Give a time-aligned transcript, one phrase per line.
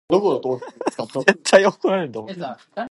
[0.09, 2.77] The most widely accepted matrix for this type of ionization is glycerol.